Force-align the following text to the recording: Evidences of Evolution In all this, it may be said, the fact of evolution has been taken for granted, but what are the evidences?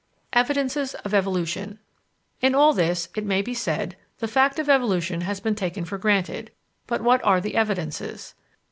Evidences 0.33 0.95
of 1.05 1.13
Evolution 1.13 1.77
In 2.41 2.55
all 2.55 2.73
this, 2.73 3.09
it 3.15 3.23
may 3.23 3.43
be 3.43 3.53
said, 3.53 3.95
the 4.17 4.27
fact 4.27 4.57
of 4.57 4.67
evolution 4.67 5.21
has 5.21 5.39
been 5.39 5.53
taken 5.53 5.85
for 5.85 5.99
granted, 5.99 6.49
but 6.87 7.01
what 7.01 7.23
are 7.23 7.39
the 7.39 7.55
evidences? 7.55 8.33